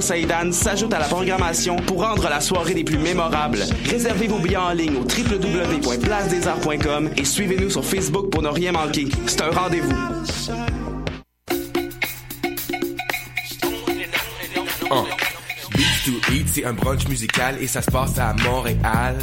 [0.00, 3.64] Saïdan s'ajoute à la programmation pour rendre la soirée des plus mémorables.
[3.88, 9.06] Réservez vos billets en ligne au www.placedesarts.com et suivez-nous sur Facebook pour ne rien manquer.
[9.26, 9.94] C'est un rendez-vous.
[15.76, 19.16] Beats to Eat, c'est un brunch musical et ça se passe à Montréal.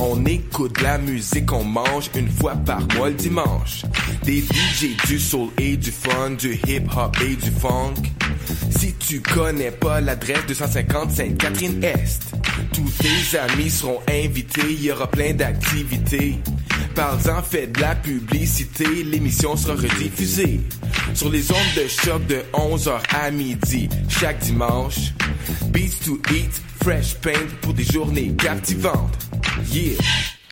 [0.00, 3.84] On écoute la musique, on mange une fois par mois le dimanche.
[4.24, 7.94] Des DJ, du soul et du fun, du hip hop et du funk.
[8.70, 12.32] Si tu connais pas l'adresse 250 Sainte-Catherine-Est,
[12.72, 16.38] tous tes amis seront invités, il y aura plein d'activités.
[16.94, 20.60] Parle-en, fais de la publicité, l'émission sera rediffusée
[21.14, 25.12] sur les ondes de choc de 11h à midi chaque dimanche.
[25.68, 29.16] Beats to Eat, Fresh Paint pour des journées captivantes.
[29.72, 29.96] Yeah!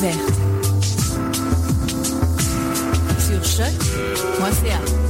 [0.00, 0.32] Découverte.
[3.18, 5.05] Sur choc.ca.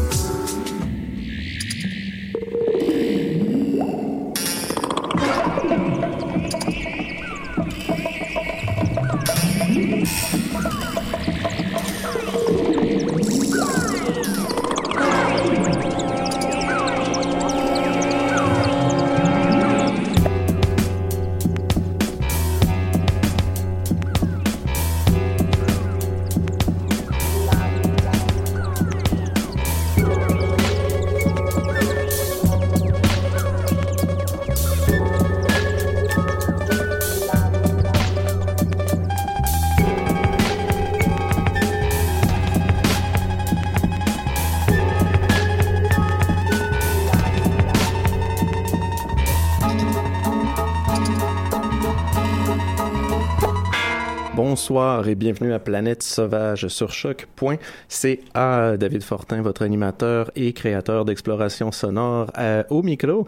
[54.67, 58.77] Bonsoir et bienvenue à Planète Sauvage sur choc.ca.
[58.77, 63.27] David Fortin, votre animateur et créateur d'exploration sonore euh, au micro.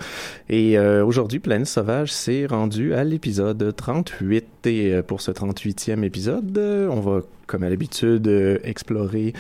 [0.49, 4.67] Et euh, aujourd'hui, Planète Sauvage s'est rendu à l'épisode 38.
[4.67, 9.33] Et euh, pour ce 38e épisode, on va, comme à l'habitude, euh, explorer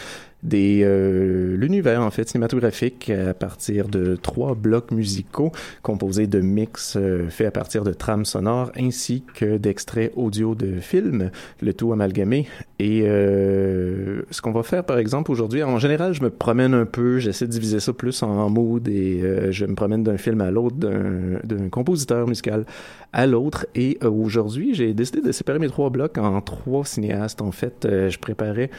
[0.43, 5.51] des euh, l'univers en fait cinématographique à partir de trois blocs musicaux
[5.83, 10.79] composés de mix euh, faits à partir de trames sonores ainsi que d'extraits audio de
[10.81, 11.31] films,
[11.61, 12.47] le tout amalgamé.
[12.79, 16.87] Et euh, ce qu'on va faire par exemple aujourd'hui, en général, je me promène un
[16.87, 20.41] peu, j'essaie de diviser ça plus en mood et euh, je me promène d'un film
[20.41, 22.65] à l'autre, d'un d'un compositeur musical
[23.13, 23.67] à l'autre.
[23.75, 27.41] Et euh, aujourd'hui, j'ai décidé de séparer mes trois blocs en trois cinéastes.
[27.41, 28.71] En fait, euh, je préparais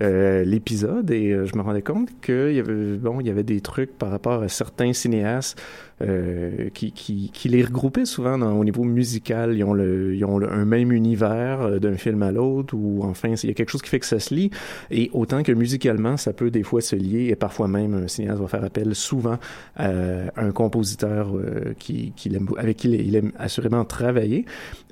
[0.00, 2.62] euh, l'épisode et je me rendais compte qu'il
[3.00, 5.60] bon, il y avait des trucs par rapport à certains cinéastes
[6.02, 9.54] euh, qui, qui, qui les regroupaient souvent dans, au niveau musical.
[9.56, 13.00] Ils ont, le, ils ont le- un même univers euh, d'un film à l'autre ou
[13.02, 14.50] enfin, il y a quelque chose qui fait que ça se lie.
[14.90, 18.40] Et autant que musicalement, ça peut des fois se lier et parfois même un cinéaste
[18.40, 19.38] va faire appel souvent
[19.76, 19.90] à
[20.36, 24.44] un compositeur euh, qui, qui l'aime- avec qui il aime assurément travailler.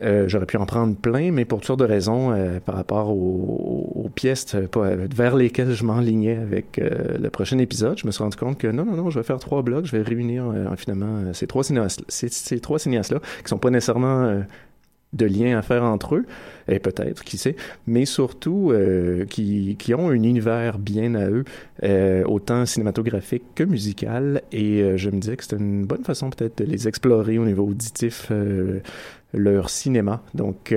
[0.03, 2.35] Euh, J'aurais pu en prendre plein, mais pour toutes sortes de raisons,
[2.65, 4.55] par rapport aux, aux pièces
[5.15, 8.85] vers lesquelles je m'enlignais avec le prochain épisode, je me suis rendu compte que non,
[8.85, 11.65] non, non, je vais faire trois blocs, je vais réunir euh, finalement euh, ces trois
[11.65, 14.41] cinéastes, ces, trois cinéastes-là, qui sont pas nécessairement euh,
[15.13, 16.27] de lien à faire entre eux,
[16.67, 17.55] et peut-être, qui sait,
[17.87, 21.45] mais surtout euh, qui, qui ont un univers bien à eux,
[22.27, 26.65] autant cinématographique que musical, et je me disais que c'était une bonne façon peut-être de
[26.65, 28.33] les explorer au niveau auditif,
[29.33, 30.21] leur cinéma.
[30.35, 30.75] Donc,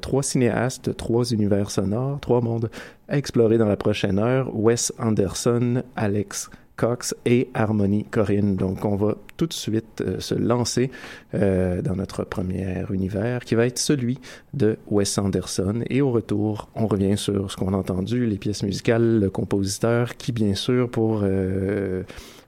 [0.00, 2.70] trois cinéastes, trois univers sonores, trois mondes
[3.08, 4.50] à explorer dans la prochaine heure.
[4.54, 8.56] Wes Anderson, Alex Cox et Harmony Corinne.
[8.56, 10.90] Donc, on va tout de suite euh, se lancer
[11.32, 14.18] euh, dans notre premier univers qui va être celui
[14.52, 15.80] de Wes Anderson.
[15.88, 20.18] Et au retour, on revient sur ce qu'on a entendu, les pièces musicales, le compositeur
[20.18, 22.02] qui, bien sûr, pour euh,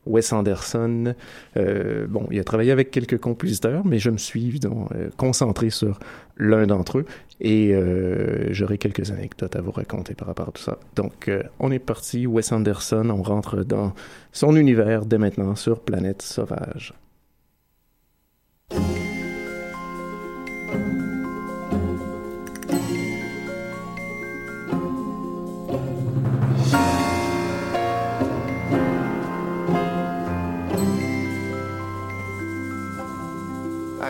[0.07, 1.15] Wes Anderson,
[1.57, 6.01] euh, bon, il a travaillé avec quelques compositeurs, mais je me suis euh, concentré sur
[6.37, 7.05] l'un d'entre eux
[7.41, 10.79] et euh, j'aurai quelques anecdotes à vous raconter par rapport à tout ça.
[10.97, 13.93] Donc, on est parti, Wes Anderson, on rentre dans
[14.33, 16.95] son univers dès maintenant sur Planète Sauvage.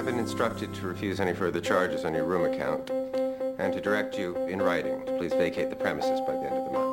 [0.02, 2.90] I've been instructed to refuse any further charges on your room account
[3.60, 6.64] and to direct you in writing to please vacate the premises by the end of
[6.64, 6.91] the month.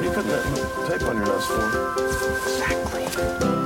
[0.00, 3.59] What are you putting that tape on your nose for?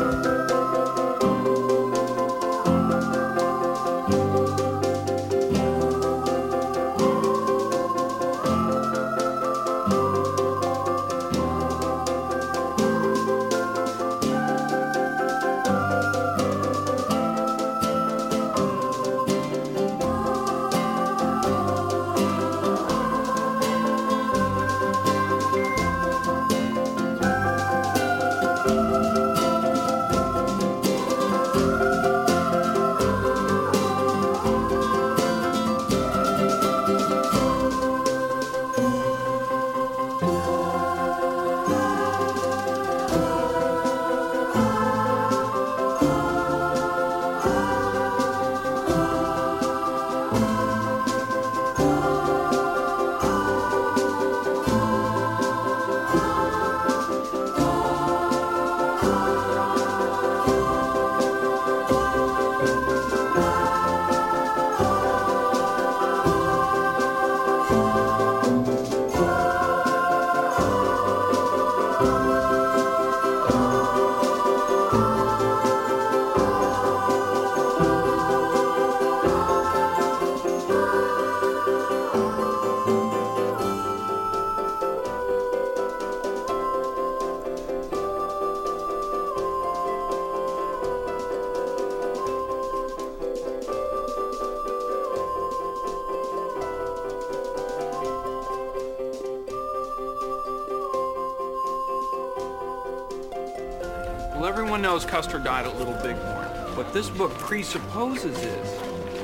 [104.44, 106.76] Well, everyone knows Custer died at Little Bighorn.
[106.76, 108.80] What this book presupposes is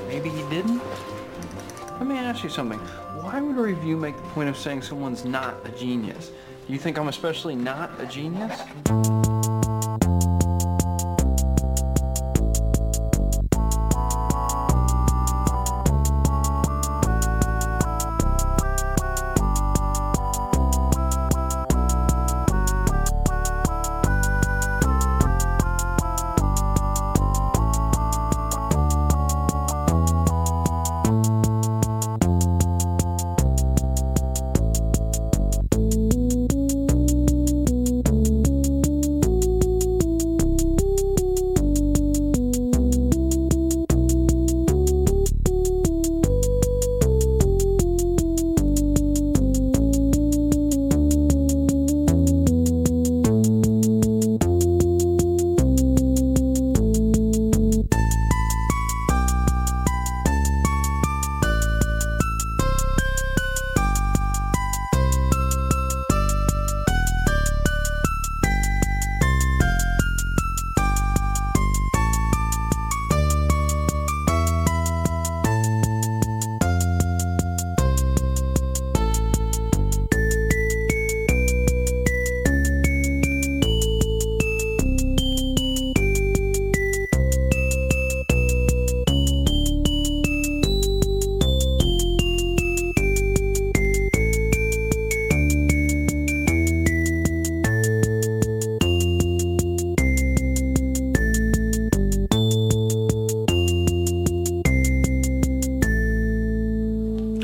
[0.08, 0.81] maybe he didn't.
[1.99, 2.78] Let me ask you something.
[2.78, 6.31] Why would a review make the point of saying someone's not a genius?
[6.67, 8.62] Do you think I'm especially not a genius?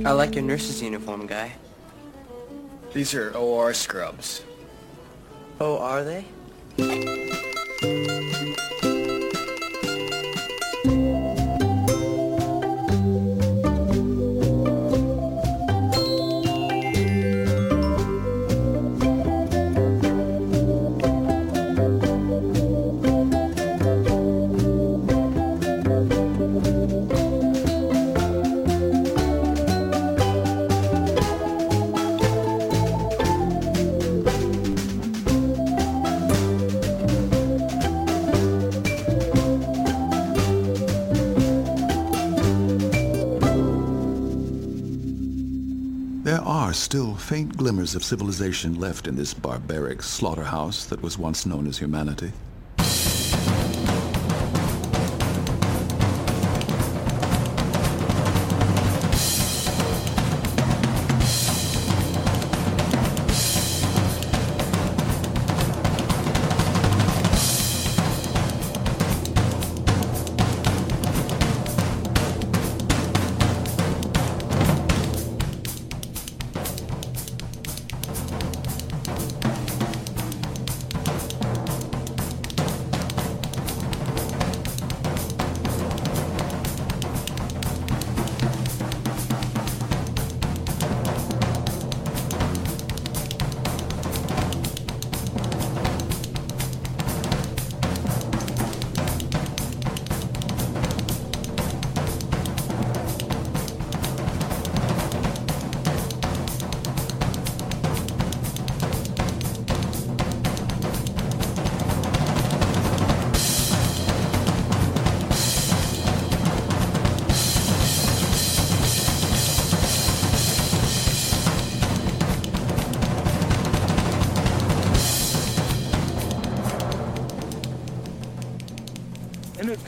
[0.07, 1.55] I like your nurse's uniform, guy.
[2.93, 4.45] These are OR scrubs.
[5.59, 6.27] Oh, are they?
[46.87, 51.79] Still faint glimmers of civilization left in this barbaric slaughterhouse that was once known as
[51.79, 52.31] humanity.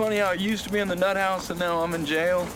[0.08, 2.48] Funny how it used to be in the nut house and now I'm in jail?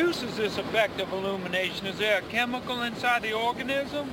[0.00, 1.86] Produces this effect of illumination?
[1.86, 4.10] Is there a chemical inside the organism?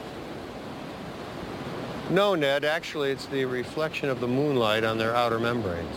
[2.09, 2.65] No, Ned.
[2.65, 5.95] Actually, it's the reflection of the moonlight on their outer membranes.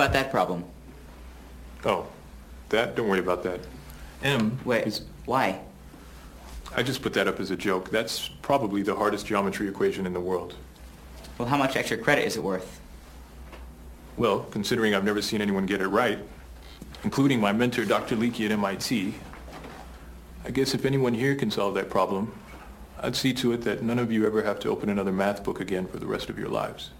[0.00, 0.64] About that problem?
[1.84, 2.06] Oh,
[2.70, 2.96] that?
[2.96, 3.60] Don't worry about that.
[4.22, 4.58] M.
[4.64, 5.60] Wait, is- why?
[6.74, 7.90] I just put that up as a joke.
[7.90, 10.54] That's probably the hardest geometry equation in the world.
[11.36, 12.80] Well, how much extra credit is it worth?
[14.16, 16.18] Well, considering I've never seen anyone get it right,
[17.04, 18.16] including my mentor, Dr.
[18.16, 19.14] Leakey at MIT,
[20.44, 22.32] I guess if anyone here can solve that problem,
[23.00, 25.60] I'd see to it that none of you ever have to open another math book
[25.60, 26.90] again for the rest of your lives.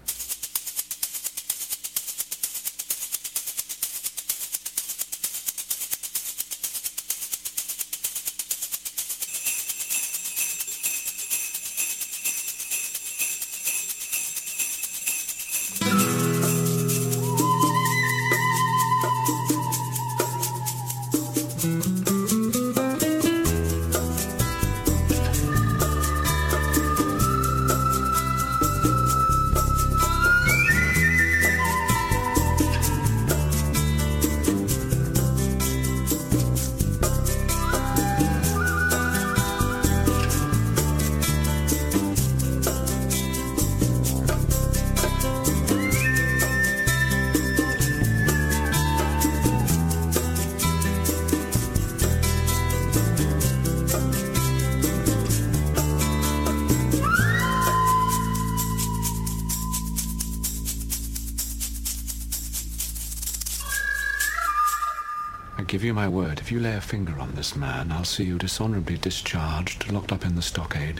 [66.51, 70.25] If you lay a finger on this man, I'll see you dishonorably discharged, locked up
[70.25, 70.99] in the stockade,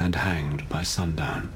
[0.00, 1.52] and hanged by sundown.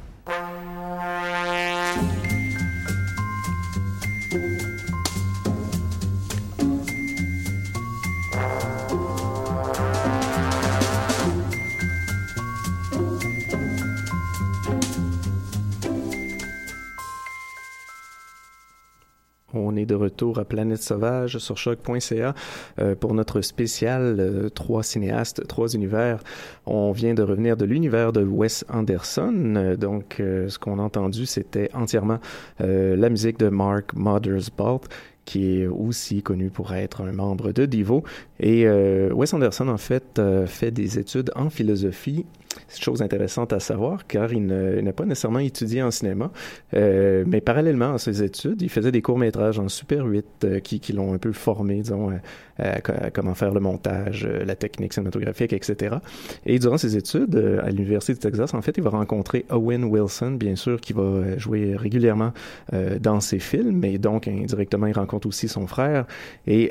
[19.86, 22.34] De retour à Planète Sauvage sur choc.ca
[22.78, 26.20] euh, pour notre spécial euh, trois cinéastes, trois univers.
[26.66, 29.54] On vient de revenir de l'univers de Wes Anderson.
[29.56, 32.18] Euh, donc, euh, ce qu'on a entendu, c'était entièrement
[32.58, 34.82] la musique de Mark Mothersbaugh
[35.24, 38.02] qui est aussi connu pour être un membre de Divo.
[38.42, 42.26] Et euh, Wes Anderson, en fait, euh, fait des études en philosophie.
[42.68, 46.30] C'est chose intéressante à savoir, car il n'a pas nécessairement étudié en cinéma,
[46.74, 50.78] euh, mais parallèlement à ses études, il faisait des courts-métrages en Super 8 euh, qui,
[50.78, 52.10] qui l'ont un peu formé, disons,
[52.58, 55.96] à, co- à comment faire le montage, euh, la technique cinématographique, etc.
[56.44, 60.32] Et durant ses études à l'Université du Texas, en fait, il va rencontrer Owen Wilson,
[60.32, 62.32] bien sûr, qui va jouer régulièrement
[62.74, 66.04] euh, dans ses films, et donc indirectement, il rencontre aussi son frère,
[66.46, 66.70] et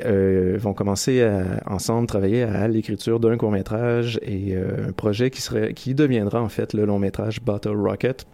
[0.58, 5.74] vont commencer à, ensemble travailler à l'écriture d'un court-métrage et euh, un projet qui serait
[5.74, 8.26] qui deviendra en fait le long-métrage Bottle Rocket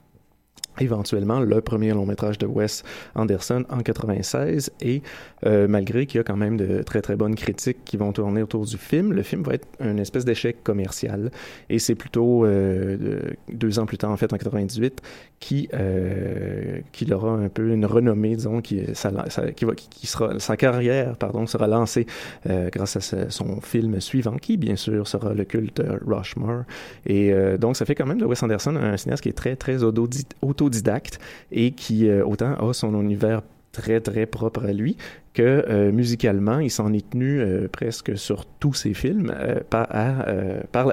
[0.81, 2.83] éventuellement le premier long métrage de Wes
[3.15, 5.03] Anderson en 96 et
[5.47, 8.43] euh, malgré qu'il y a quand même de très très bonnes critiques qui vont tourner
[8.43, 11.31] autour du film, le film va être une espèce d'échec commercial.
[11.71, 15.01] Et c'est plutôt euh, de- deux ans plus tard en fait en 98
[15.41, 19.13] qui euh, qu'il aura un peu une renommée disons qui ça-
[19.55, 22.07] qui va qui, sera sa carrière pardon sera lancée
[22.49, 26.63] euh, grâce à son film suivant qui bien sûr sera le culte euh, Rushmore.
[27.07, 29.57] Et euh, donc ça fait quand même de Wes Anderson un cinéaste qui est très
[29.57, 30.27] très autodi-
[30.69, 31.19] autodidacte
[31.51, 34.97] et qui euh, autant a son univers très très propre à lui
[35.35, 39.33] que euh, musicalement il s'en est tenu euh, presque sur tous ses films
[39.71, 40.25] par, à,
[40.73, 40.93] par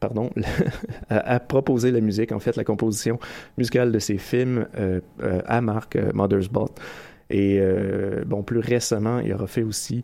[0.00, 0.30] pardon,
[1.08, 3.18] à, proposer la musique, en fait, la composition
[3.56, 4.66] musicale de ses films
[5.46, 6.70] à Mark euh, Mothersbaugh.
[7.30, 7.60] Et
[8.24, 10.02] bon, plus récemment, il aura fait aussi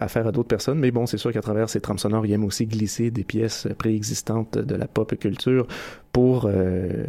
[0.00, 2.44] affaire à d'autres personnes, mais bon, c'est sûr qu'à travers ses trames sonores, il aime
[2.44, 5.66] aussi glisser des pièces préexistantes de la pop culture
[6.14, 7.06] pour euh,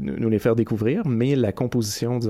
[0.00, 2.20] nous les faire découvrir, mais la composition,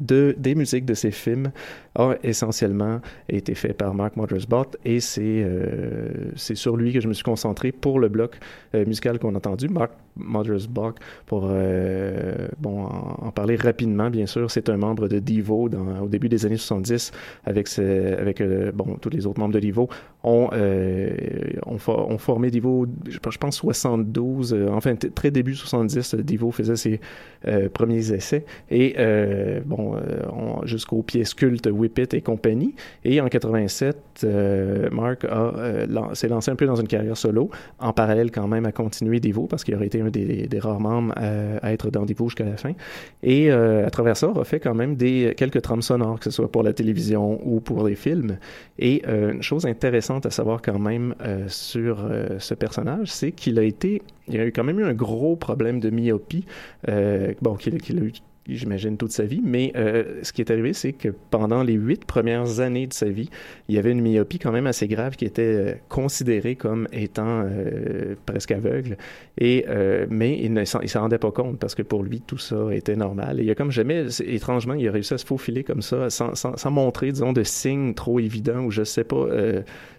[0.00, 1.50] des musiques de ces films
[1.96, 7.12] a essentiellement été fait par Mark Mothersbaugh et c'est euh, sur lui que je me
[7.12, 8.38] suis concentré pour le bloc
[8.76, 9.68] euh, musical qu'on a entendu.
[9.68, 10.94] Mark Mothersbaugh,
[11.26, 11.48] pour
[12.60, 15.18] bon, en, parler rapidement, bien sûr, c'est un membre de
[15.68, 17.10] dans, au début des années 70
[17.46, 17.66] avec,
[19.00, 19.88] tous les autres membres de Devo
[20.22, 20.50] ont,
[21.66, 26.22] ont, for- ont formé Devo, je je pense 72, euh, enfin très début 70, euh,
[26.22, 27.00] Devo faisait ses
[27.48, 29.96] euh, premiers essais et euh, bon,
[30.32, 32.74] on- jusqu'aux pièces cultes Whip It et compagnie.
[33.04, 35.26] Et en 87, euh, Mark
[36.14, 39.46] s'est lancé un peu dans une carrière solo, en parallèle quand même à continuer Devo
[39.46, 42.72] parce qu'il aurait été un des, rares membres à, être dans Devo jusqu'à la fin.
[43.22, 46.50] Et à travers ça, a fait quand même des quelques trames sonores, que ce soit
[46.50, 48.38] pour la télévision ou pour les films.
[48.78, 51.14] Et une chose intéressante à savoir quand même
[51.48, 55.36] sur ce personnage, c'est qu'il a été, il a eu quand même eu un gros
[55.36, 56.44] problème de myopie,
[56.88, 58.12] euh, bon, qu'il qu'il a eu
[58.48, 59.40] j'imagine, toute sa vie.
[59.42, 63.08] Mais euh, ce qui est arrivé, c'est que pendant les huit premières années de sa
[63.08, 63.28] vie,
[63.68, 67.44] il y avait une myopie quand même assez grave qui était euh, considérée comme étant
[67.44, 68.96] euh, presque aveugle.
[69.38, 69.64] Et,
[70.10, 73.40] mais il ne s'en rendait pas compte parce que pour lui, tout ça était normal.
[73.40, 76.34] Et il a comme jamais, étrangement, il a réussi à se faufiler comme ça sans,
[76.34, 79.26] sans, montrer, disons, de signes trop évidents ou je sais pas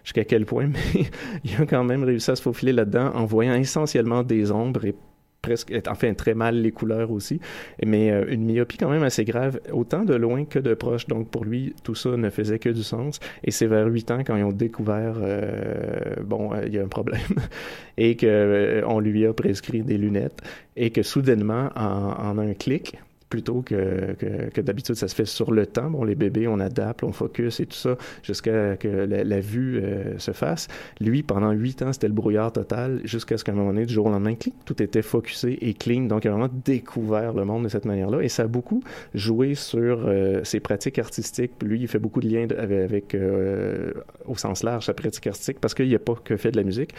[0.03, 1.05] jusqu'à quel point, mais
[1.43, 4.95] il a quand même réussi à se faufiler là-dedans en voyant essentiellement des ombres et
[5.43, 7.39] presque, enfin très mal les couleurs aussi,
[7.85, 11.05] mais euh, une myopie quand même assez grave, autant de loin que de proche.
[11.05, 13.19] Donc pour lui, tout ça ne faisait que du sens.
[13.43, 16.83] Et c'est vers 8 ans quand ils ont découvert, euh, bon, euh, il y a
[16.83, 17.21] un problème,
[17.97, 20.41] et que euh, on lui a prescrit des lunettes,
[20.75, 22.97] et que soudainement, en, en un clic,
[23.33, 24.13] plutôt que,
[24.53, 25.89] que, d'habitude ça se fait sur le temps.
[25.89, 30.19] Bon, les bébés, on adapte, on focus et tout ça jusqu'à que la, vue euh,
[30.19, 30.67] se fasse.
[31.01, 33.93] Lui, pendant huit ans, c'était le brouillard total jusqu'à ce qu'à un moment donné, du
[33.95, 36.01] jour au lendemain, clic, tout était focusé et clean.
[36.01, 38.83] Donc, il a vraiment découvert le monde de cette manière-là et ça a beaucoup
[39.15, 41.53] joué sur euh, ses pratiques artistiques.
[41.63, 43.93] Lui, il fait beaucoup de liens avec, euh,
[44.27, 46.63] au sens large, sa pratique artistique parce qu'il n'y a pas que fait de la
[46.63, 46.93] musique.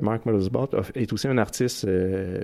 [0.00, 1.86] Mark Mothersbaugh est aussi un artiste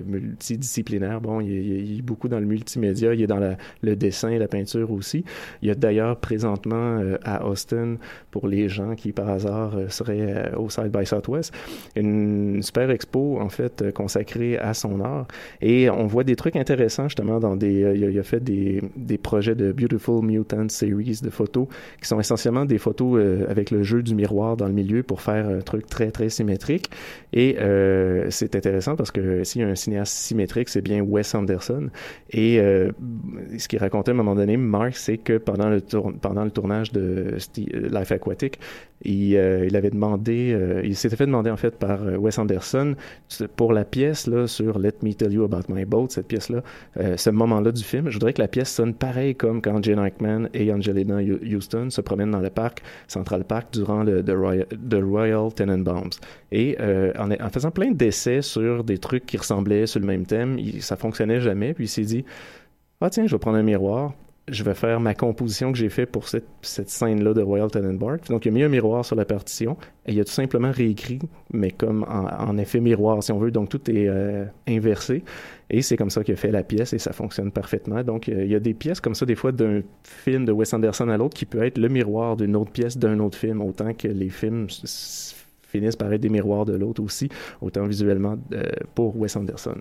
[0.05, 1.21] multidisciplinaire.
[1.21, 4.91] Bon, il est, il est beaucoup dans le multimédia, il dans le dessin la peinture
[4.91, 5.23] aussi.
[5.61, 7.95] Il y a d'ailleurs présentement euh, à Austin,
[8.31, 11.53] pour les gens qui par hasard euh, seraient euh, au Side by Southwest,
[11.95, 15.27] une super expo en fait consacrée à son art.
[15.61, 17.93] Et on voit des trucs intéressants justement dans des.
[17.95, 21.67] il, a, a fait des, des projets de Beautiful Mutant Series de photos
[22.01, 25.47] qui sont essentiellement des photos avec le jeu du miroir dans le milieu pour faire
[25.47, 26.89] un truc très très symétrique.
[27.33, 31.33] Et euh, c'est intéressant parce que s'il y a un cinéaste symétrique, c'est bien Wes
[31.35, 31.89] Anderson.
[32.31, 32.91] Et euh,
[33.57, 37.89] ce qu'il racontait à un moment donné, Mark, c'est que pendant le, tournage de euh,
[37.89, 38.59] Life Aquatic,
[39.03, 42.95] il, euh, euh, il s'était fait demander en fait par Wes Anderson
[43.55, 46.61] pour la pièce là sur Let Me Tell You About My Boat, cette pièce-là,
[47.17, 50.49] ce moment-là du film, je voudrais que la pièce sonne pareil comme quand Jane Eichman
[50.53, 56.11] et Angelina Houston se promènent dans le parc Central Park durant le The Royal, Tenenbaums.
[56.51, 56.77] Et
[57.17, 60.81] en, en faisant plein d'essais sur des trucs qui ressemblaient sur le même thème, il,
[60.81, 61.73] ça fonctionnait jamais.
[61.73, 62.25] Puis il s'est dit,
[63.01, 64.13] ah tiens, je vais prendre un miroir,
[64.47, 68.19] je vais faire ma composition que j'ai fait pour cette, cette scène-là de Royal Tenenbaums.
[68.29, 71.19] Donc il a mis un miroir sur la partition et il a tout simplement réécrit,
[71.53, 73.51] mais comme en, effet miroir, si on veut.
[73.51, 75.23] Donc tout est euh, inversé.
[75.69, 78.03] Et c'est comme ça qu'il a fait la pièce et ça fonctionne parfaitement.
[78.03, 80.73] Donc euh, il y a des pièces comme ça, des fois, d'un film de Wes
[80.73, 83.93] Anderson à l'autre qui peut être le miroir d'une autre pièce d'un autre film, autant
[83.93, 84.67] que les films
[85.71, 87.29] finissent par être des miroirs de l'autre aussi,
[87.61, 88.63] autant visuellement euh,
[88.95, 89.77] pour Wes Anderson.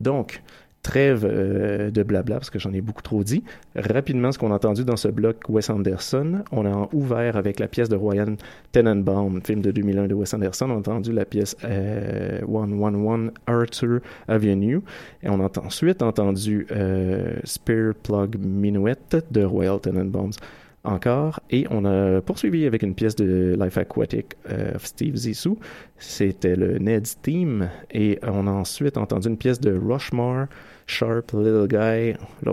[0.00, 0.42] Donc,
[0.86, 3.42] trêve euh, de blabla parce que j'en ai beaucoup trop dit.
[3.74, 7.66] Rapidement, ce qu'on a entendu dans ce bloc Wes Anderson, on a ouvert avec la
[7.66, 8.36] pièce de Ryan
[8.70, 10.66] Tenenbaum, film de 2001 de Wes Anderson.
[10.70, 14.80] On a entendu la pièce euh, 111 Arthur Avenue
[15.24, 18.94] et on a ensuite entendu euh, Spear Plug Minuet
[19.32, 20.38] de Royal Tenenbaums
[20.86, 21.40] encore.
[21.50, 25.58] Et on a poursuivi avec une pièce de Life Aquatic euh, of Steve Zissou.
[25.98, 27.68] C'était le Ned's Theme.
[27.90, 30.46] Et on a ensuite entendu une pièce de Rushmore,
[30.86, 32.50] Sharp Little Guy, le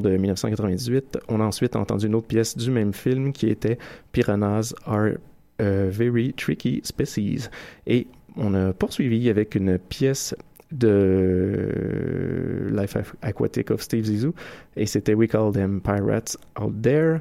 [0.00, 1.18] de 1998.
[1.28, 3.78] On a ensuite entendu une autre pièce du même film qui était
[4.12, 5.10] Piranhas Are
[5.58, 7.48] a Very Tricky Species.
[7.86, 10.34] Et on a poursuivi avec une pièce
[10.70, 14.34] de Life Aqu- Aquatic of Steve Zissou
[14.76, 17.18] et c'était We Call Them Pirates Out There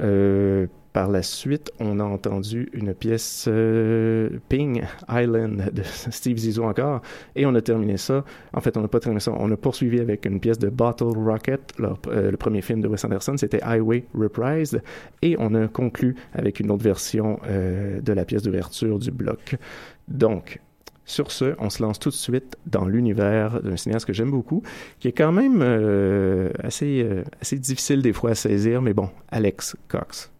[0.00, 0.66] euh,
[0.96, 7.02] par la suite on a entendu une pièce euh, Ping Island de Steve Zissou encore
[7.34, 8.24] et on a terminé ça.
[8.54, 9.32] En fait on n'a pas terminé ça.
[9.38, 13.04] On a poursuivi avec une pièce de Bottle Rocket euh, le premier film de Wes
[13.04, 14.82] Anderson c'était Highway Reprised
[15.20, 19.56] et on a conclu avec une autre version euh, de la pièce d'ouverture du bloc.
[20.08, 20.60] Donc
[21.04, 24.62] sur ce, on se lance tout de suite dans l'univers d'un cinéaste que j'aime beaucoup,
[24.98, 25.62] qui est quand même
[26.64, 27.06] assez,
[27.40, 30.32] assez difficile des fois à saisir, mais bon, Alex Cox.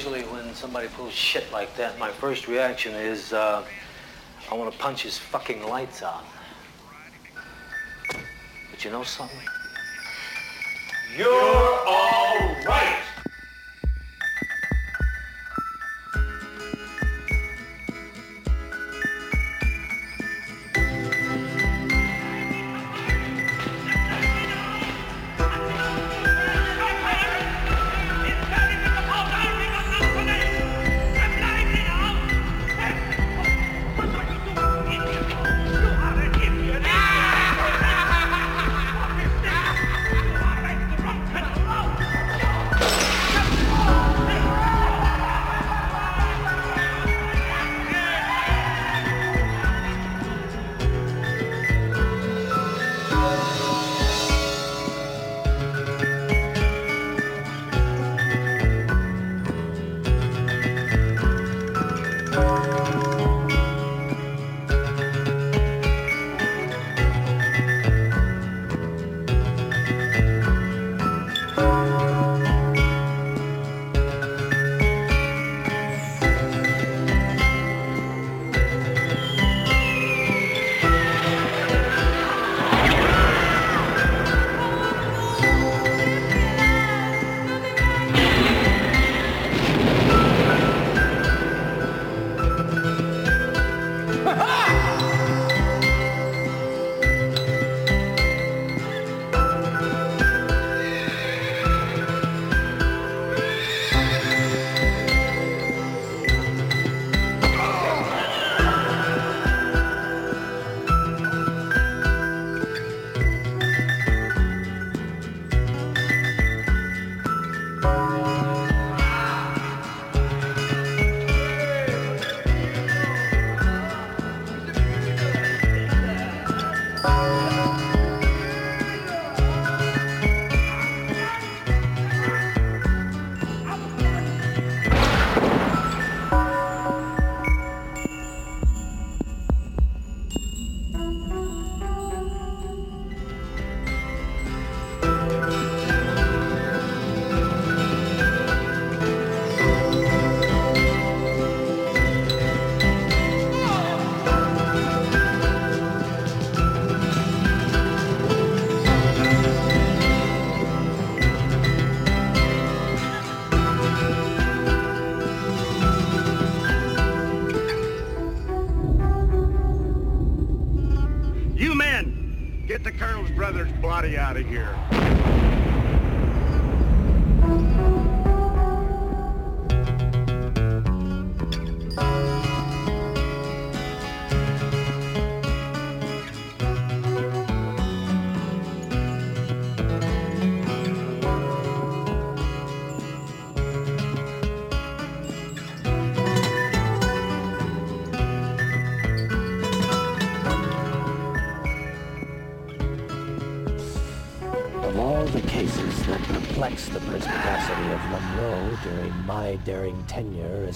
[0.00, 3.62] Usually when somebody pulls shit like that, my first reaction is, uh,
[4.50, 6.24] I want to punch his fucking lights out.
[8.70, 9.36] But you know something?
[11.18, 11.59] You're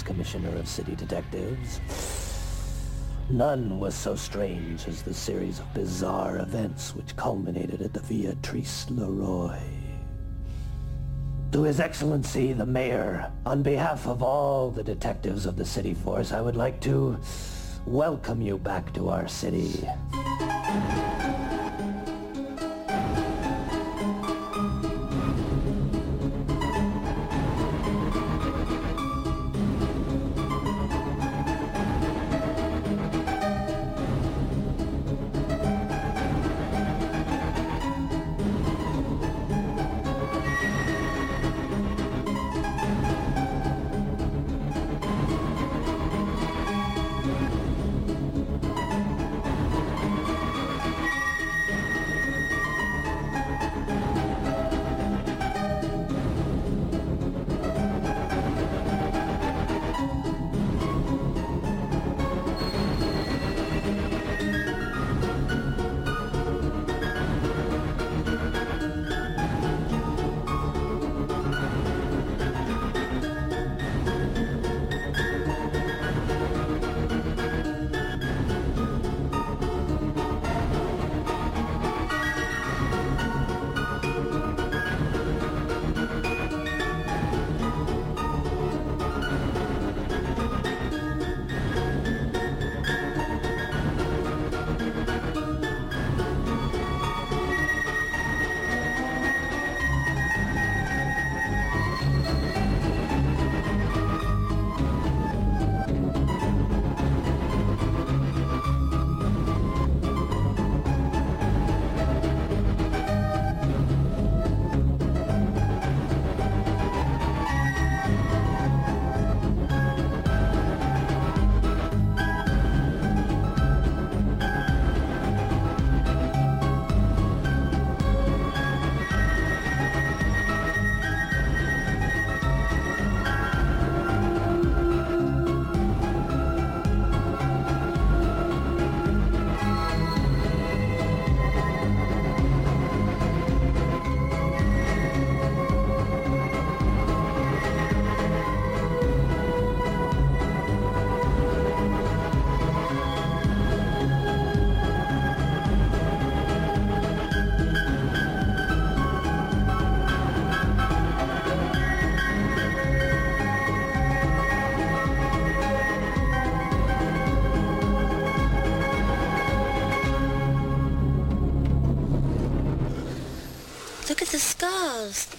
[0.05, 1.81] Commissioner of City Detectives,
[3.31, 8.35] none was so strange as the series of bizarre events which culminated at the Via
[8.37, 9.59] Trice Leroy.
[11.53, 16.33] To His Excellency the Mayor, on behalf of all the detectives of the city force,
[16.33, 17.19] I would like to
[17.87, 19.89] welcome you back to our city.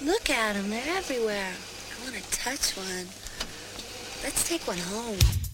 [0.05, 0.69] Look at them.
[0.69, 1.51] They're everywhere.
[1.51, 3.07] I want to touch one.
[4.23, 5.44] Let's take one home.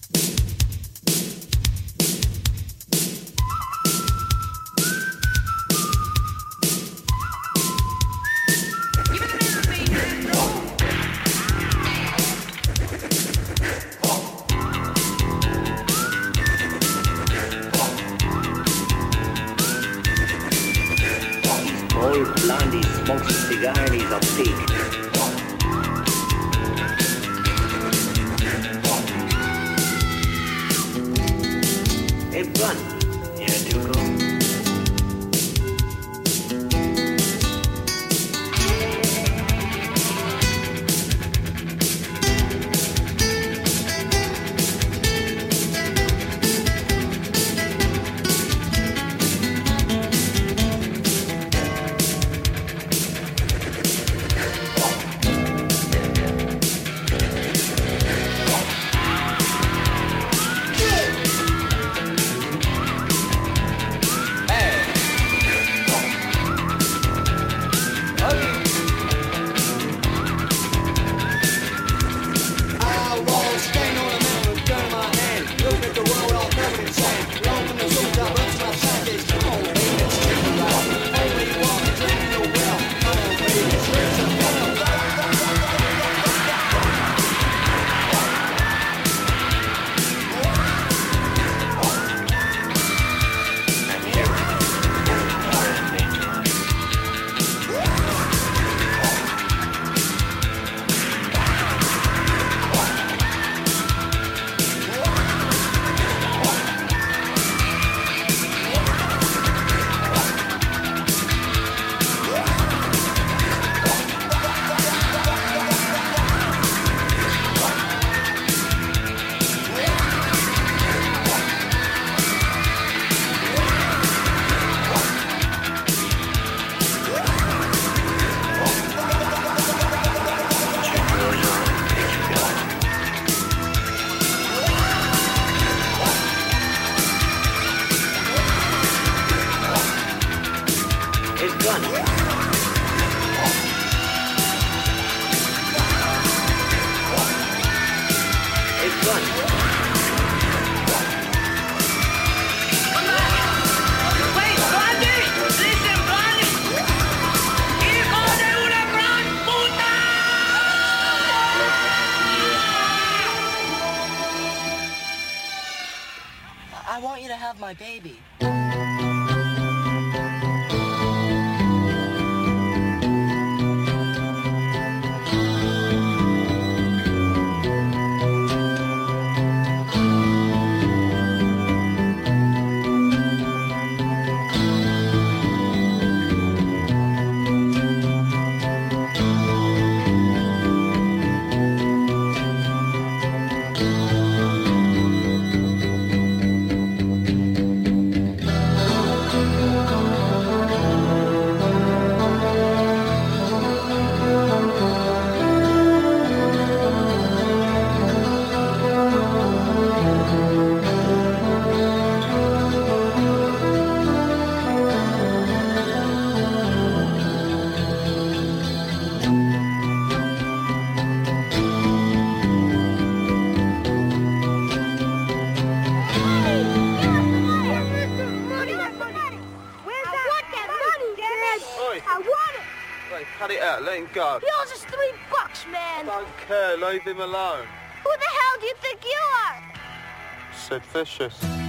[240.72, 241.61] said vicious.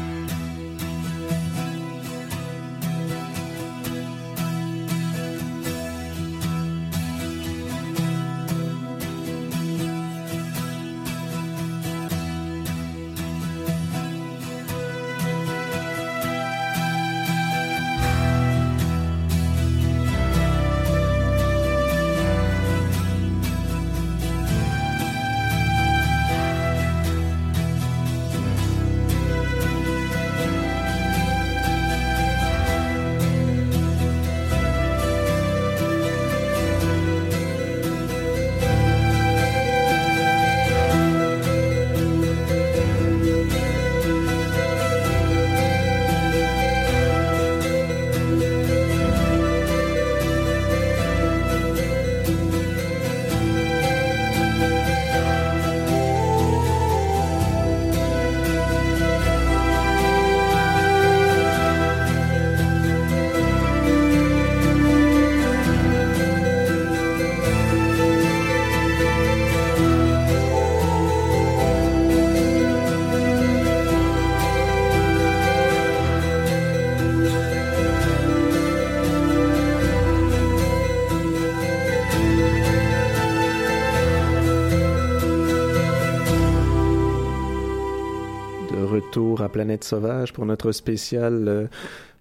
[89.53, 91.45] Planète Sauvage pour notre spécial.
[91.47, 91.67] euh,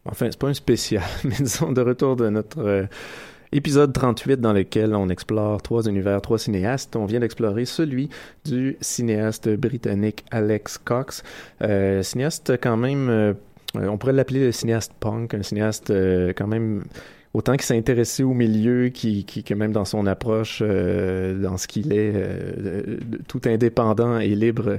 [0.04, 2.84] enfin, c'est pas un spécial, mais disons de retour de notre euh,
[3.50, 6.94] épisode 38 dans lequel on explore trois univers, trois cinéastes.
[6.94, 8.08] On vient d'explorer celui
[8.44, 11.24] du cinéaste britannique Alex Cox,
[11.62, 13.08] euh, cinéaste quand même.
[13.08, 13.34] euh,
[13.74, 15.90] on pourrait l'appeler le cinéaste punk, un cinéaste
[16.36, 16.84] quand même
[17.32, 21.94] autant qu'il s'est intéressé au milieu, qui, que même dans son approche, dans ce qu'il
[21.94, 22.12] est,
[23.28, 24.78] tout indépendant et libre,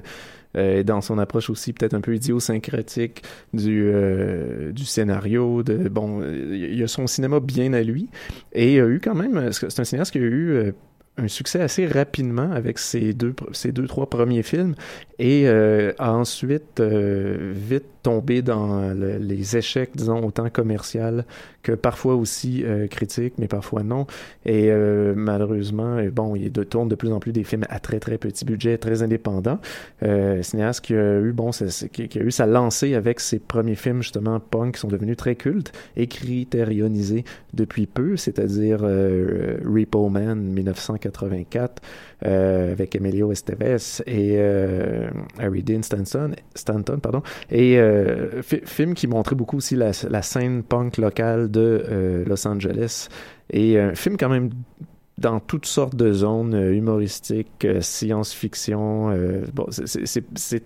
[0.56, 3.24] euh, dans son approche aussi peut-être un peu idiosyncratique
[3.54, 5.64] du, euh, du scénario.
[5.64, 8.10] De, bon, il a son cinéma bien à lui,
[8.54, 10.72] et il a eu quand même, c'est un cinéaste qui a eu euh,
[11.18, 14.74] un succès assez rapidement avec ses deux, ses deux trois premiers films
[15.20, 21.26] et a ensuite vite tombé dans le- les échecs, disons, autant commercial
[21.64, 24.06] que parfois aussi euh, critiques, mais parfois non.
[24.46, 28.00] Et euh, malheureusement, euh, bon, il tourne de plus en plus des films à très
[28.00, 29.60] très petit budget, très indépendants.
[30.04, 34.02] Euh, cinéaste qui a eu, bon, qui, a eu sa lancée avec ses premiers films
[34.04, 37.24] justement punk qui sont devenus très cultes et critérionisés
[37.54, 41.86] depuis peu, c'est-à-dire euh, Repo Man 1984 euh,
[42.74, 45.10] avec Emilio Estevez et euh,
[45.40, 47.22] Harry Dean Stanton, Stanton pardon,
[47.52, 52.48] et euh, fi- film qui montrait beaucoup aussi la, scène punk locale de euh, Los
[52.48, 53.08] Angeles
[53.52, 54.50] et un film quand même
[55.20, 59.12] dans toutes sortes de zones euh, humoristiques, euh, science-fiction.
[59.12, 60.66] euh, c'est-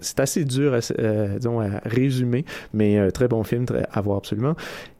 [0.00, 1.38] c'est- assez dur à, euh,
[1.84, 4.54] résumer, mais euh, très bon film à voir absolument.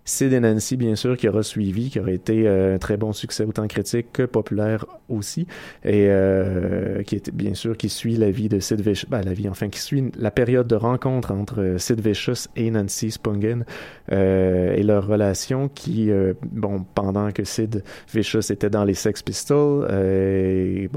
[0.08, 3.12] Sid et Nancy, bien sûr, qui aura suivi, qui aurait été euh, un très bon
[3.12, 5.48] succès, autant critique que populaire aussi,
[5.84, 9.48] et euh, qui est bien sûr qui suit la vie de Sid ben, la vie,
[9.48, 13.64] enfin, qui suit la période de rencontre entre Sid Vicious et Nancy Spungen,
[14.12, 16.10] et leur relation qui,
[16.52, 17.82] bon, pendant que Sid
[18.14, 20.88] Vicious était dans les Sex Pistols, et,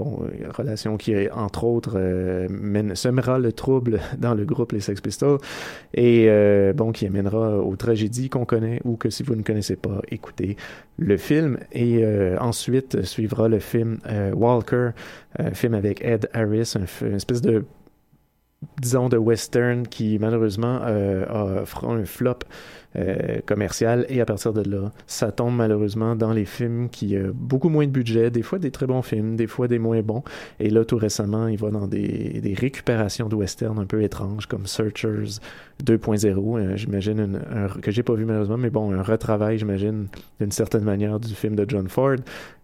[0.56, 1.98] relation qui, entre autres,
[2.50, 5.40] mène, semera le trouble dans le groupe Les Sex Pistols,
[5.94, 9.76] et euh, bon, qui amènera aux tragédies qu'on connaît ou que si vous ne connaissez
[9.76, 10.58] pas, écoutez
[10.98, 11.58] le film.
[11.72, 14.92] Et euh, ensuite suivra le film euh, Walker,
[15.38, 17.66] un film avec Ed Harris, une espèce de
[18.82, 22.40] disons de western qui malheureusement a un flop
[22.96, 24.06] euh, commercial.
[24.10, 27.86] Et à partir de là ça tombe malheureusement dans les films qui ont beaucoup moins
[27.86, 30.24] de budget des fois des très bons films des fois des moins bons.
[30.60, 34.48] Et là tout récemment il va dans des, des récupérations de western un peu étranges
[34.48, 35.40] comme Searchers
[35.86, 40.08] 2.0 euh, j'imagine un- que j'ai pas vu malheureusement mais bon un retravail j'imagine
[40.40, 42.16] d'une certaine manière du film de John Ford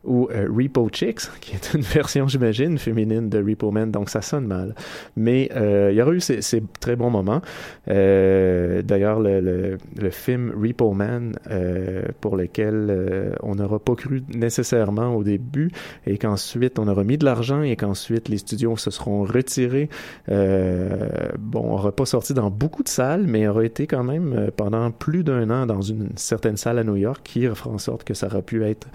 [0.05, 4.21] ou euh, Repo Chicks qui est une version j'imagine féminine de Repo Man donc ça
[4.21, 4.75] sonne mal.
[5.15, 7.41] Mais euh, il y aura eu ces, ces très bons moments.
[7.89, 13.95] Euh, d'ailleurs le, le, le film Repo Man euh, pour lequel euh, on n'aura pas
[13.95, 15.71] cru nécessairement au début
[16.05, 19.89] et qu'ensuite on aura mis de l'argent et qu'ensuite les studios se seront retirés
[20.29, 24.91] euh, bon aura pas sorti dans beaucoup de salles mais aura été quand même pendant
[24.91, 28.13] plus d'un an dans une certaine salle à New York qui fera en sorte que
[28.13, 28.87] ça aura pu être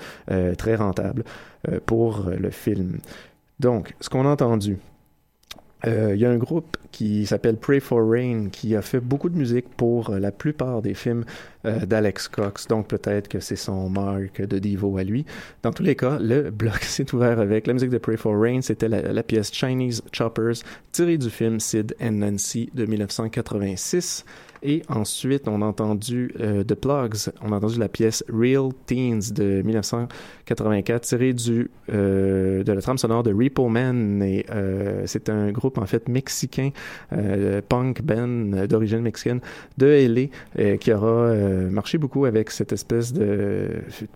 [0.57, 1.00] très rentable
[1.69, 2.99] euh, pour euh, le film
[3.59, 4.79] donc ce qu'on a entendu
[5.87, 9.31] euh, il y a un groupe qui s'appelle Pray for Rain qui a fait beaucoup
[9.31, 11.25] de musique pour la plupart des films
[11.65, 15.25] d'Alex Cox, donc peut-être que c'est son marque de divo à lui.
[15.63, 18.61] Dans tous les cas, le bloc s'est ouvert avec la musique de Pray for Rain,
[18.61, 20.57] c'était la, la pièce Chinese Choppers
[20.93, 24.27] tirée du film Sid and Nancy de 1986.
[24.63, 29.33] Et ensuite, on a entendu euh, The Plugs, on a entendu la pièce Real Teens
[29.33, 34.21] de 1984, tirée du, euh, de la trame sonore de Repo Man.
[34.23, 36.71] Euh, c'est un groupe en fait mexicain,
[37.69, 39.41] punk band d'origine mexicaine
[39.79, 41.33] de LA, qui aura
[41.71, 43.69] marché beaucoup avec cette espèce de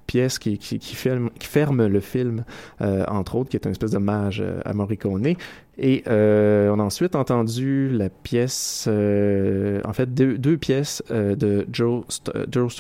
[0.07, 2.45] pièce qui, qui, ferme, le film,
[2.81, 5.35] entre autres, qui est une espèce d'hommage à Morricone.
[5.79, 11.67] Et euh, on a ensuite entendu la pièce, euh, en fait deux, pièces euh, de
[11.73, 12.05] Joe,
[12.51, 12.73] Joe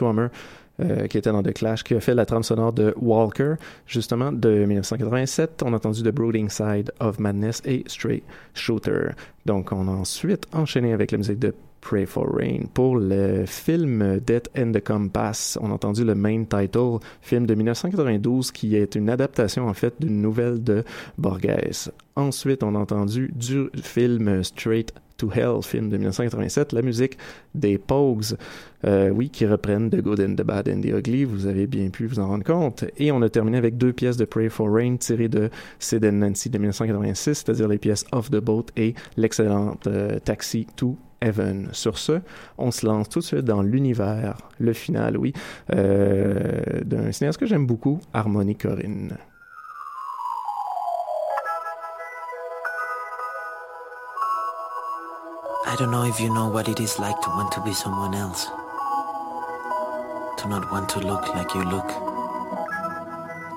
[0.80, 3.54] euh, qui était dans The Clash, qui a fait la trame sonore de Walker,
[3.86, 5.62] justement, de 1987.
[5.64, 8.24] On a entendu The Brooding Side of Madness et Straight
[8.54, 9.10] Shooter.
[9.46, 11.54] Donc, on a ensuite enchaîné avec la musique de
[11.84, 12.66] Pray for Rain.
[12.72, 17.54] Pour le film Death and the Compass, on a entendu le main title, film de
[17.54, 20.82] 1992, qui est une adaptation, en fait, d'une nouvelle de
[21.18, 21.90] Borges.
[22.16, 27.18] Ensuite, on a entendu du film Straight to Hell, film de 1987, la musique
[27.54, 28.34] des Pogues,
[28.86, 31.90] euh, oui, qui reprennent The Good and the Bad and the Ugly, vous avez bien
[31.90, 32.86] pu vous en rendre compte.
[32.96, 36.12] Et on a terminé avec deux pièces de Pray for Rain tirées de Sid and
[36.12, 41.70] Nancy de 1986, c'est-à-dire les pièces Off the Boat et l'excellente euh, Taxi to Heaven.
[41.72, 42.20] Sur ce,
[42.58, 45.32] on se lance tout de suite dans l'univers, le final, oui,
[45.72, 49.16] euh, d'un cinéaste que j'aime beaucoup, Harmony Corinne.
[55.66, 58.14] I don't know if you know what it is like to want to be someone
[58.14, 58.46] else.
[60.38, 61.88] To not want to look like you look.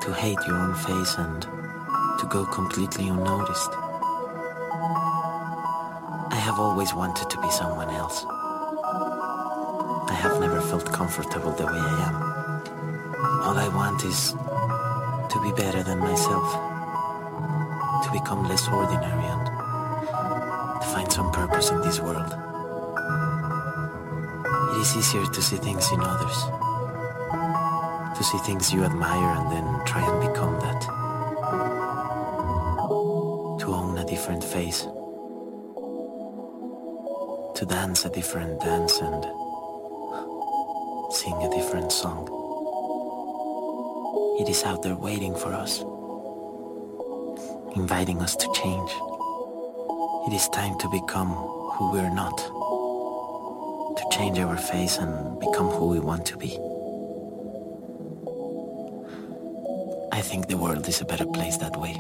[0.02, 3.87] To hate your own face and to go completely unnoticed.
[6.30, 8.26] I have always wanted to be someone else.
[8.28, 12.16] I have never felt comfortable the way I am.
[13.44, 16.48] All I want is to be better than myself.
[18.04, 19.46] To become less ordinary and
[20.82, 22.32] to find some purpose in this world.
[24.74, 26.38] It is easier to see things in others.
[28.18, 30.82] To see things you admire and then try and become that.
[33.60, 34.88] To own a different face.
[37.58, 39.24] To dance a different dance and
[41.12, 42.28] sing a different song.
[44.40, 45.80] It is out there waiting for us,
[47.76, 48.92] inviting us to change.
[50.28, 55.88] It is time to become who we're not, to change our face and become who
[55.88, 56.60] we want to be.
[60.12, 62.00] I think the world is a better place that way.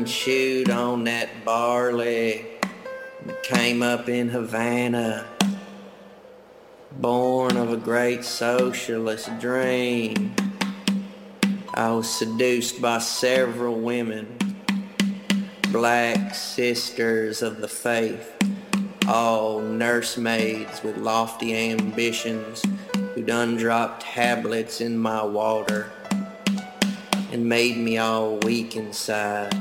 [0.00, 2.46] Done shoot on that barley.
[3.42, 5.26] Came up in Havana.
[6.92, 10.34] Born of a great socialist dream.
[11.74, 14.38] I was seduced by several women.
[15.70, 18.32] Black sisters of the faith.
[19.06, 22.62] All nursemaids with lofty ambitions
[23.14, 25.92] who done dropped tablets in my water
[27.30, 29.54] and made me all weak inside.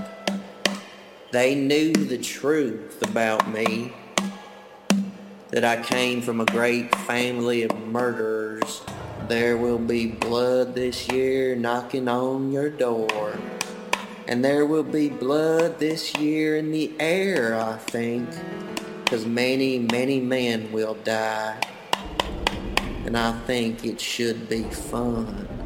[1.32, 3.94] They knew the truth about me,
[5.50, 8.82] that I came from a great family of murderers.
[9.28, 13.38] There will be blood this year knocking on your door.
[14.28, 18.30] And there will be blood this year in the air, I think,
[19.04, 21.60] because many, many men will die
[23.10, 25.59] and I think it should be fun.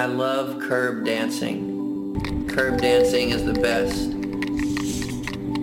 [0.00, 2.48] I love curb dancing.
[2.48, 4.08] Curb dancing is the best.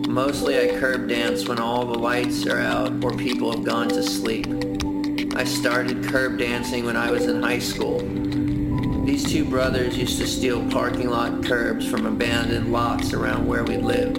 [0.08, 4.04] Mostly I curb dance when all the lights are out or people have gone to
[4.04, 4.46] sleep.
[5.36, 7.98] I started curb dancing when I was in high school.
[9.08, 13.78] These two brothers used to steal parking lot curbs from abandoned lots around where we
[13.78, 14.18] lived.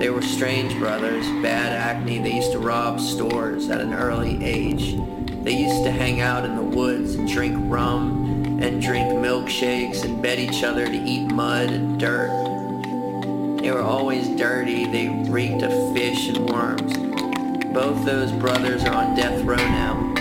[0.00, 2.20] They were strange brothers, bad acne.
[2.20, 4.96] They used to rob stores at an early age.
[5.44, 8.21] They used to hang out in the woods and drink rum
[8.62, 12.30] and drink milkshakes and bet each other to eat mud and dirt.
[13.60, 14.86] They were always dirty.
[14.86, 16.96] They reeked of fish and worms.
[17.74, 20.14] Both those brothers are on death row now.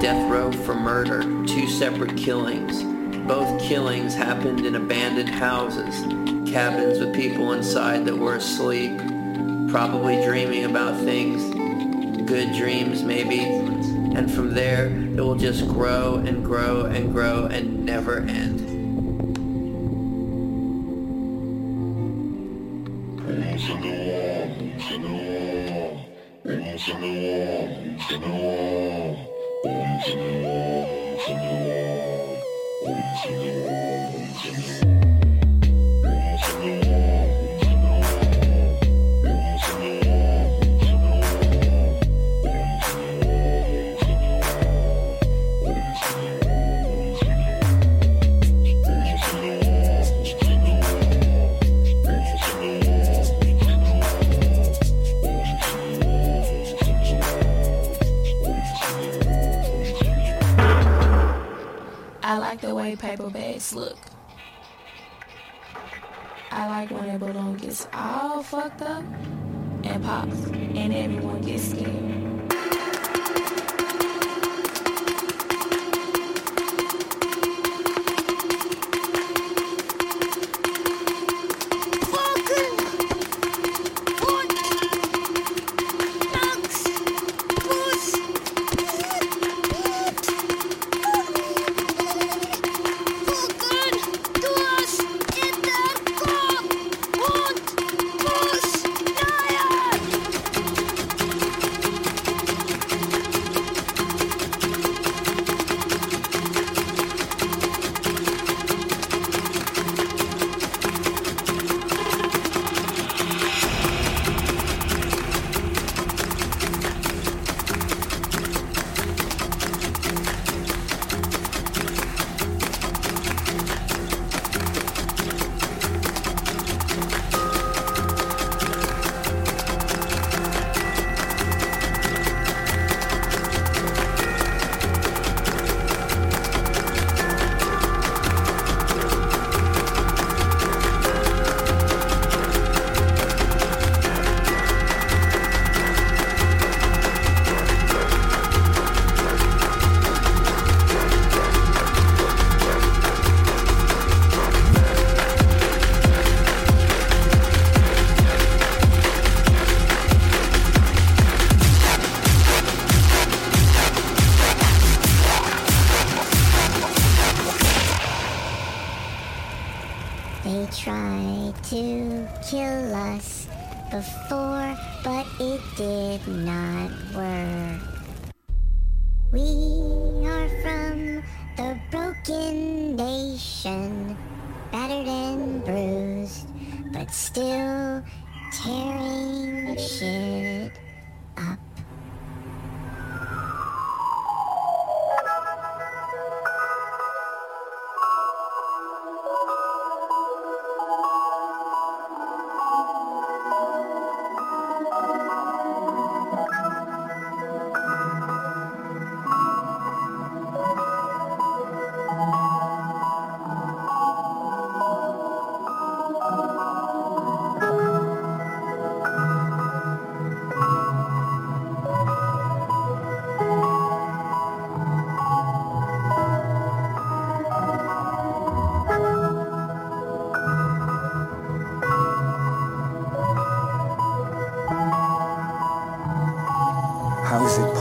[0.00, 2.82] Death row for murder, two separate killings.
[3.26, 6.00] Both killings happened in abandoned houses,
[6.50, 8.96] cabins with people inside that were asleep,
[9.70, 11.42] probably dreaming about things,
[12.26, 13.69] good dreams maybe,
[14.14, 18.70] and from there it will just grow and grow and grow and never end.
[68.50, 69.04] Fucked up
[69.84, 72.09] and pops and everyone gets scared.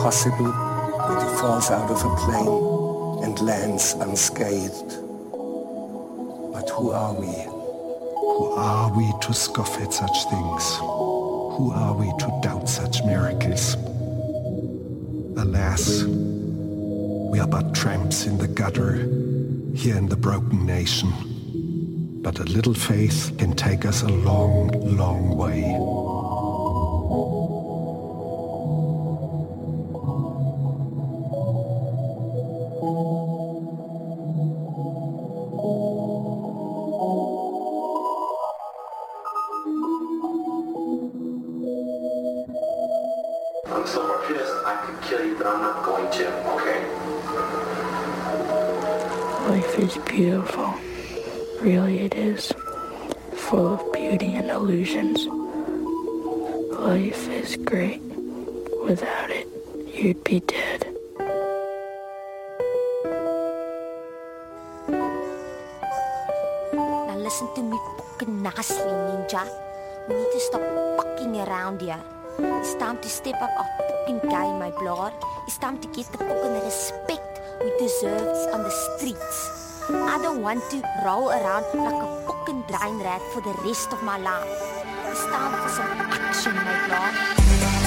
[0.10, 4.90] Possible that he falls out of a plane and lands unscathed?
[6.52, 7.28] But who are we?
[7.28, 10.78] Who are we to scoff at such things?
[10.78, 13.76] Who are we to doubt such miracles?
[15.38, 18.96] Alas, we are but tramps in the gutter,
[19.76, 21.14] here in the broken nation.
[22.24, 25.89] But a little faith can take us a long, long way.
[80.50, 84.48] Want to roll around like a fucking drain rat for the rest of my life.
[85.06, 87.79] It's time for some action, my blood.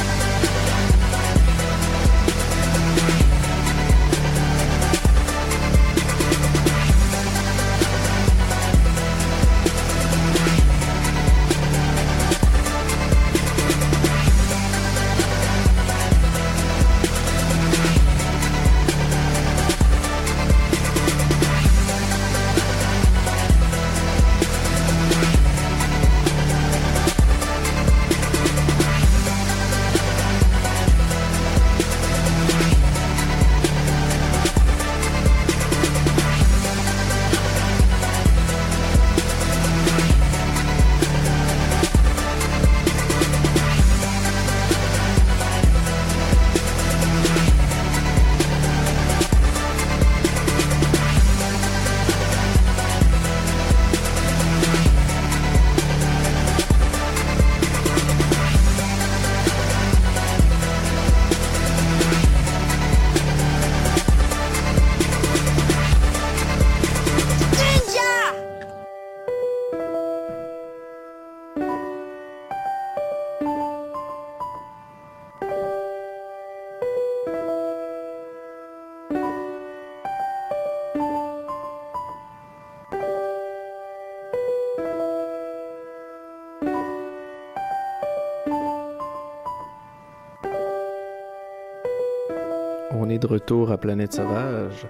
[93.32, 94.86] Retour à Planète Sauvage.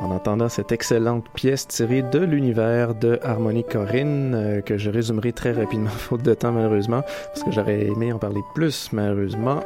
[0.00, 5.32] En entendant cette excellente pièce tirée de l'univers de Harmonie Corinne, euh, que je résumerai
[5.32, 9.60] très rapidement, faute de temps malheureusement, parce que j'aurais aimé en parler plus, malheureusement.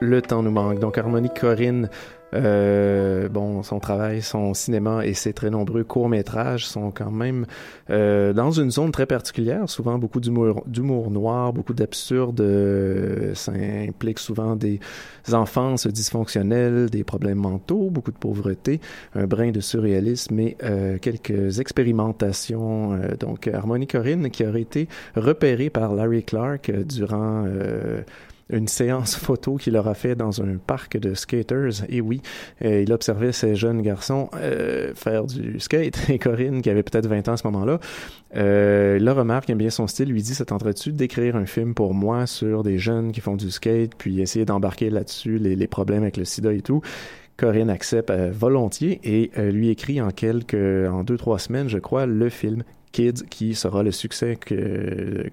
[0.00, 0.80] Le temps nous manque.
[0.80, 1.90] Donc Harmonie Corinne,
[2.34, 7.46] bon, son travail, son cinéma et ses très nombreux courts-métrages sont quand même
[7.90, 10.64] euh, dans une zone très particulière, souvent beaucoup d'humour,
[11.10, 12.40] noir, beaucoup d'absurde.
[12.40, 14.80] euh, ça implique souvent des
[15.32, 18.80] enfances dysfonctionnelles, des problèmes mentaux, beaucoup de pauvreté,
[19.14, 22.92] un brin de surréalisme et euh, quelques expérimentations.
[22.94, 28.02] euh, donc Harmonie Corinne qui aurait été repérée par Larry Clark euh, durant euh,
[28.50, 31.84] une séance photo qu'il aura fait dans un parc de skaters.
[31.88, 32.20] Et oui,
[32.64, 35.98] euh, il observait ces jeunes garçons euh, faire du skate.
[36.10, 37.80] Et Corinne, qui avait peut-être 20 ans à ce moment-là,
[38.36, 41.94] euh, le remarque, aime bien son style, lui dit, ça tenterait-tu d'écrire un film pour
[41.94, 46.02] moi sur des jeunes qui font du skate, puis essayer d'embarquer là-dessus les, les problèmes
[46.02, 46.82] avec le sida et tout.
[47.36, 52.28] Corinne accepte volontiers et lui écrit en quelques, en deux, trois semaines, je crois, le
[52.28, 52.62] film
[52.94, 55.28] Qui sera le succès que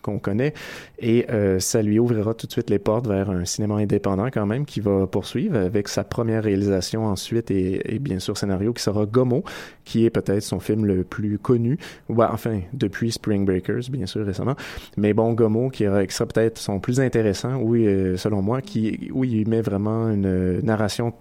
[0.00, 0.54] qu'on connaît.
[1.00, 4.46] Et euh, ça lui ouvrira tout de suite les portes vers un cinéma indépendant quand
[4.46, 8.82] même qui va poursuivre avec sa première réalisation ensuite et, et bien sûr scénario qui
[8.82, 9.42] sera Gomo
[9.84, 11.78] qui est peut-être son film le plus connu.
[12.08, 14.54] Ou bah, enfin depuis Spring Breakers bien sûr récemment.
[14.96, 19.10] Mais bon Gomo qui, qui sera peut-être son plus intéressant oui euh, selon moi qui
[19.12, 21.12] où il met vraiment une narration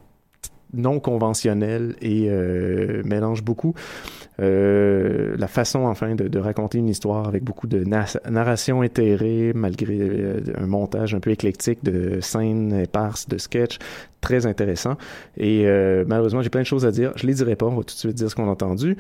[0.74, 3.74] non conventionnelle et euh, mélange beaucoup.
[4.42, 9.98] Euh, la façon enfin de, raconter une histoire avec beaucoup de na- narration éthérée malgré
[10.00, 13.78] euh, un montage un peu éclectique de scènes éparses de sketchs
[14.22, 14.98] très intéressant.
[15.38, 15.66] Et
[16.08, 17.12] malheureusement j'ai plein de choses à dire.
[17.16, 18.98] Je les dirai pas on va tout de suite dire ce qu'on a entendu.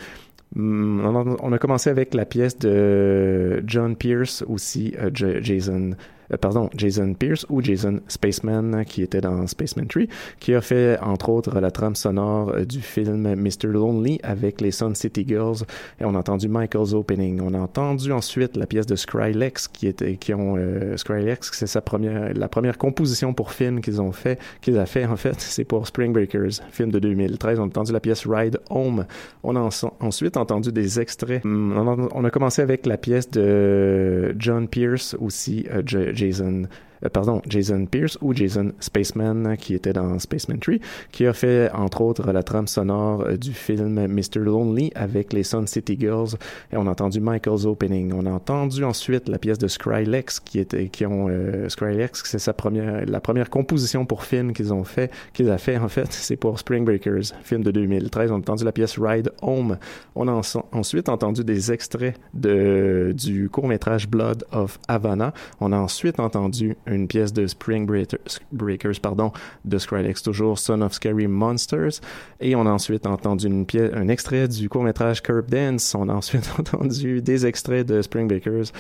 [0.55, 5.91] Hum, on a, on a commencé avec la pièce de John Pierce aussi Jason
[6.34, 10.03] euh, pardon, Jason Pierce ou Jason Spaceman qui était dans Spaceman 3,
[10.39, 13.67] qui a fait entre autres la trame sonore euh, du film Mr.
[13.67, 15.63] Lonely avec les Sun City Girls
[15.99, 17.41] et on a entendu Michael's Opening.
[17.41, 21.67] On a entendu ensuite la pièce de Skrillex qui était qui ont euh, Skrillex, c'est
[21.67, 25.36] sa première la première composition pour film qu'ils ont fait, qu'ils a fait en fait,
[25.39, 27.59] c'est pour Spring Breakers, film de 2013.
[27.59, 29.05] On a entendu la pièce Ride Home.
[29.43, 29.69] On a en-
[29.99, 31.43] ensuite entendu des extraits.
[31.45, 35.81] Hum, On a, commencé avec la pièce de John Pierce aussi, euh,
[36.24, 36.69] Jason.
[37.04, 40.76] Euh, pardon, Jason Pierce ou Jason Spaceman qui était dans Spaceman 3,
[41.12, 44.39] qui a fait entre autres la trame sonore euh, du film Mr.
[44.39, 46.32] Lonely avec les Sun City Girls
[46.72, 48.14] et on a entendu Michael's Opening.
[48.14, 51.68] On a entendu ensuite la pièce de Skrillex qui était qui ont euh,
[52.14, 55.88] c'est sa première la première composition pour film qu'ils ont fait, qu'ils a fait en
[55.89, 58.32] fait, c'est pour Spring Breakers, film de 2013.
[58.32, 59.78] On a entendu la pièce Ride Home.
[60.16, 60.41] On a en-
[60.72, 65.34] ensuite entendu des extraits de du court-métrage Blood of Havana.
[65.60, 68.18] On a ensuite entendu une pièce de Spring Breaker-
[68.52, 69.32] Breakers pardon,
[69.66, 72.00] de Skrillex toujours Son of Scary Monsters
[72.39, 75.94] et on a ensuite entendu une pièce un extrait du court-métrage Curb Dance.
[75.96, 78.72] On a ensuite entendu des extraits de Spring Breakers.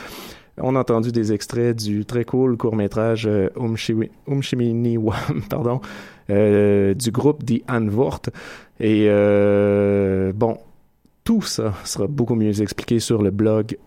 [0.57, 5.15] On a entendu des extraits du très cool court-métrage euh, Umshi- Umshimini Wam,
[5.49, 5.81] pardon,
[6.29, 8.21] euh, du groupe The Anvort.
[8.79, 10.57] Et euh, bon,
[11.23, 13.77] tout ça sera beaucoup mieux expliqué sur le blog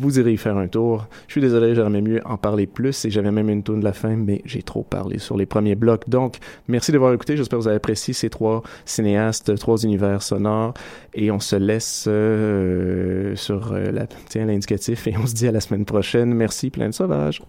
[0.00, 1.06] vous irez y faire un tour.
[1.28, 3.92] Je suis désolé, j'aurais mieux en parler plus et j'avais même une tourne de la
[3.92, 6.08] fin, mais j'ai trop parlé sur les premiers blocs.
[6.08, 6.38] Donc,
[6.68, 7.36] merci d'avoir écouté.
[7.36, 10.74] J'espère que vous avez apprécié ces trois cinéastes, trois univers sonores
[11.12, 13.92] et on se laisse euh, sur euh,
[14.34, 16.32] l'indicatif et on se dit à la semaine prochaine.
[16.32, 17.42] Merci, plein de sauvages.